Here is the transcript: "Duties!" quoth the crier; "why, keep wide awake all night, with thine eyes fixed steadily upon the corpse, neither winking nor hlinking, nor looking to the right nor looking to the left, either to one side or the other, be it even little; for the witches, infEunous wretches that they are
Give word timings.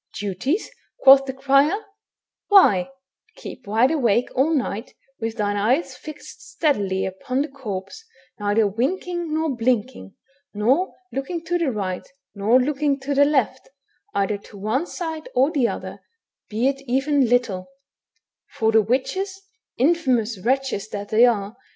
"Duties!" 0.17 0.71
quoth 1.01 1.25
the 1.25 1.33
crier; 1.33 1.77
"why, 2.47 2.89
keep 3.35 3.67
wide 3.67 3.91
awake 3.91 4.29
all 4.33 4.51
night, 4.51 4.95
with 5.19 5.37
thine 5.37 5.57
eyes 5.57 5.95
fixed 5.95 6.41
steadily 6.41 7.05
upon 7.05 7.43
the 7.43 7.47
corpse, 7.47 8.03
neither 8.39 8.65
winking 8.65 9.31
nor 9.31 9.55
hlinking, 9.55 10.13
nor 10.55 10.95
looking 11.11 11.43
to 11.45 11.59
the 11.59 11.71
right 11.71 12.07
nor 12.33 12.59
looking 12.59 12.99
to 13.01 13.13
the 13.13 13.25
left, 13.25 13.69
either 14.15 14.39
to 14.39 14.57
one 14.57 14.87
side 14.87 15.29
or 15.35 15.51
the 15.51 15.67
other, 15.67 15.99
be 16.49 16.67
it 16.67 16.81
even 16.87 17.29
little; 17.29 17.67
for 18.49 18.71
the 18.71 18.81
witches, 18.81 19.39
infEunous 19.79 20.43
wretches 20.43 20.89
that 20.89 21.09
they 21.09 21.25
are 21.27 21.55